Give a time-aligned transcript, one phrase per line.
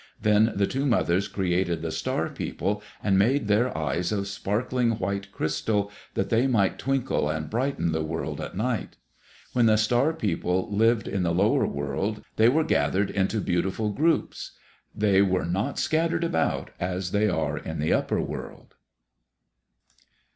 [0.19, 5.31] Then the two mothers created the Star People and made their eyes of sparkling white
[5.31, 8.95] crystal that they might twinkle and brighten the world at night.
[9.53, 14.53] When the Star People lived in the lower world they were gathered into beautiful groups;
[14.95, 18.73] they were not scattered about as they are in the upper world.